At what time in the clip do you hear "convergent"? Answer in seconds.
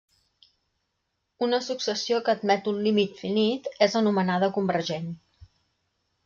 4.57-5.15